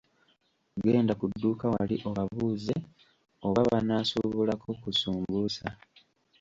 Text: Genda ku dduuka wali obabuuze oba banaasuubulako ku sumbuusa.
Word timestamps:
Genda 0.83 1.13
ku 1.19 1.25
dduuka 1.31 1.65
wali 1.73 1.95
obabuuze 2.09 2.75
oba 3.47 3.61
banaasuubulako 3.71 4.69
ku 4.81 4.89
sumbuusa. 4.99 5.67